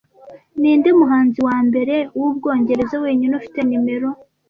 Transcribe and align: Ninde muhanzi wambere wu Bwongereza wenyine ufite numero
Ninde 0.59 0.89
muhanzi 0.99 1.39
wambere 1.47 1.95
wu 2.17 2.27
Bwongereza 2.37 2.95
wenyine 3.05 3.33
ufite 3.39 3.59
numero 3.69 4.09